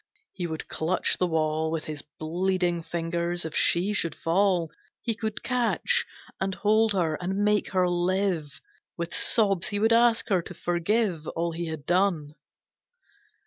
He 0.33 0.47
would 0.47 0.67
clutch 0.67 1.19
the 1.19 1.27
wall 1.27 1.69
With 1.69 1.85
his 1.85 2.01
bleeding 2.01 2.81
fingers, 2.81 3.45
if 3.45 3.55
she 3.55 3.93
should 3.93 4.15
fall 4.15 4.71
He 5.03 5.13
could 5.13 5.43
catch, 5.43 6.07
and 6.39 6.55
hold 6.55 6.93
her, 6.93 7.19
and 7.21 7.37
make 7.43 7.69
her 7.73 7.87
live! 7.87 8.59
With 8.97 9.13
sobs 9.13 9.67
he 9.67 9.77
would 9.77 9.93
ask 9.93 10.29
her 10.29 10.41
to 10.41 10.55
forgive 10.55 11.27
All 11.35 11.51
he 11.51 11.67
had 11.67 11.85
done. 11.85 12.33